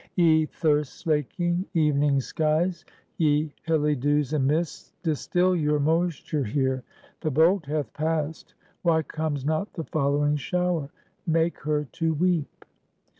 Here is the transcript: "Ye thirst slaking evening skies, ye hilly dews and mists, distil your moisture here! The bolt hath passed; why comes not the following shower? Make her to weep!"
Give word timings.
"Ye 0.15 0.47
thirst 0.47 0.93
slaking 1.01 1.63
evening 1.75 2.21
skies, 2.21 2.85
ye 3.17 3.53
hilly 3.67 3.95
dews 3.95 4.33
and 4.33 4.47
mists, 4.47 4.93
distil 5.03 5.55
your 5.55 5.79
moisture 5.79 6.43
here! 6.43 6.83
The 7.19 7.29
bolt 7.29 7.67
hath 7.67 7.93
passed; 7.93 8.55
why 8.81 9.03
comes 9.03 9.45
not 9.45 9.73
the 9.73 9.83
following 9.83 10.37
shower? 10.37 10.89
Make 11.27 11.59
her 11.59 11.83
to 11.83 12.15
weep!" 12.15 12.65